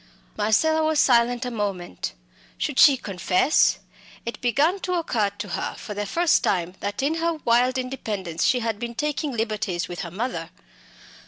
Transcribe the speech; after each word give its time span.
Marcella 0.35 0.83
was 0.83 0.99
silent 0.99 1.45
a 1.45 1.51
moment. 1.51 2.13
Should 2.57 2.79
she 2.79 2.97
confess? 2.97 3.77
It 4.25 4.41
began 4.41 4.79
to 4.79 4.95
occur 4.95 5.29
to 5.37 5.49
her 5.49 5.75
for 5.77 5.93
the 5.93 6.07
first 6.07 6.43
time 6.43 6.73
that 6.79 7.03
in 7.03 7.17
her 7.21 7.33
wild 7.45 7.77
independence 7.77 8.43
she 8.43 8.61
had 8.61 8.79
been 8.79 8.95
taking 8.95 9.31
liberties 9.31 9.87
with 9.87 9.99
her 9.99 10.09
mother. 10.09 10.49